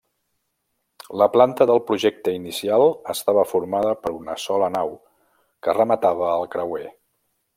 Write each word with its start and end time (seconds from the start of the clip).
La 1.21 1.27
planta 1.33 1.67
del 1.71 1.81
projecte 1.89 2.33
inicial 2.37 2.85
estava 3.15 3.45
formada 3.51 3.93
per 4.07 4.15
una 4.21 4.39
sola 4.47 4.73
nau 4.79 4.91
que 5.67 5.79
rematava 5.81 6.33
el 6.41 6.49
creuer. 6.57 6.89